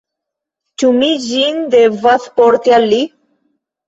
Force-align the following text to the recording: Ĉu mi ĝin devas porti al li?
Ĉu 0.83 0.87
mi 0.95 1.09
ĝin 1.25 1.59
devas 1.75 2.25
porti 2.39 2.73
al 2.79 2.89
li? 2.95 2.99